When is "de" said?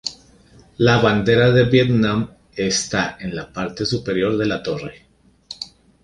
1.51-1.65, 4.35-4.47